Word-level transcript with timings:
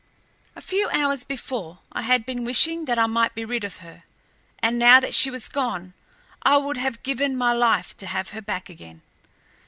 A 0.55 0.61
few 0.61 0.89
hours 0.91 1.23
before, 1.23 1.77
I 1.91 2.01
had 2.01 2.25
been 2.25 2.43
wishing 2.43 2.85
that 2.85 2.97
I 2.97 3.05
might 3.05 3.35
be 3.35 3.45
rid 3.45 3.63
of 3.63 3.77
her, 3.85 4.01
and 4.57 4.79
now 4.79 4.99
that 4.99 5.13
she 5.13 5.29
was 5.29 5.47
gone 5.47 5.93
I 6.41 6.57
would 6.57 6.77
have 6.77 7.03
given 7.03 7.37
my 7.37 7.51
life 7.53 7.95
to 7.97 8.07
have 8.07 8.31
her 8.31 8.41
back 8.41 8.67
again. 8.67 9.03